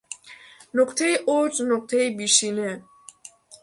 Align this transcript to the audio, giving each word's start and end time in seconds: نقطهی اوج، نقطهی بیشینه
نقطهی 0.73 1.15
اوج، 1.27 1.61
نقطهی 1.61 2.09
بیشینه 2.09 2.83